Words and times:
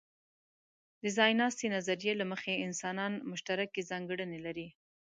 د 1.01 1.03
ځایناستې 1.17 1.65
نظریې 1.75 2.13
له 2.17 2.25
مخې، 2.31 2.63
انسانان 2.67 3.11
مشترکې 3.31 3.81
ځانګړنې 3.89 4.39
لري. 4.45 4.67